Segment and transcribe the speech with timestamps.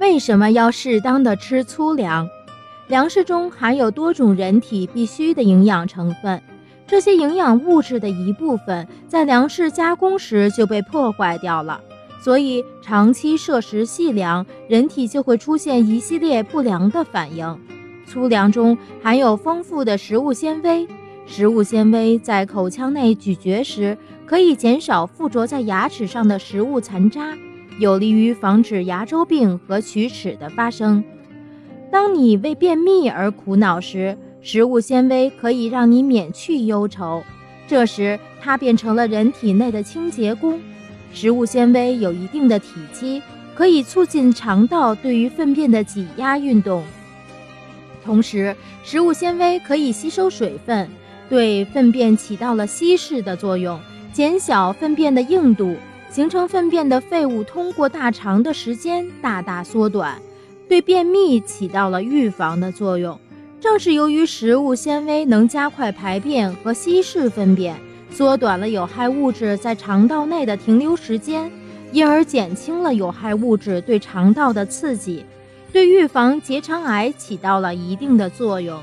[0.00, 2.26] 为什么要适当的吃粗粮？
[2.88, 6.42] 粮食中含有多种人体必需的营养成分，
[6.86, 11.78] 这些营养物质的一部分在粮食加工时就被破坏掉了，
[12.24, 17.60] 所以长期摄食细粮，人体就会出现一系列不良的反应。
[18.06, 20.88] 粗粮中含有丰富的食物纤维，
[21.26, 27.36] 食物纤维在口腔内咀嚼时可以减少附着在牙齿上的食物残渣，
[27.80, 31.02] 有利于防止牙周病和龋齿的发生。
[31.90, 37.22] 当你为便秘而苦恼时，食物纤维可以让你免去忧愁，
[37.66, 40.60] 这时它变成了人体内的清洁工。
[41.14, 43.22] 食物纤维有一定的体积，
[43.54, 46.84] 可以促进肠道对于粪便的挤压运动。
[48.04, 50.86] 同时，食物纤维可以吸收水分，
[51.30, 53.80] 对粪便起到了稀释的作用，
[54.12, 55.74] 减小粪便的硬度，
[56.10, 60.20] 形成粪便的废物通过大肠的时间大大缩短，
[60.68, 63.18] 对便秘起到了预防的作用。
[63.60, 67.76] 正是由于食物纤维能加快排便和稀释粪便，
[68.10, 71.48] 缩短了有害物质在肠道内的停留时间，
[71.92, 75.24] 因而减轻了有害物质对肠道的刺激。
[75.72, 78.82] 对预防结肠癌起到了一定的作用。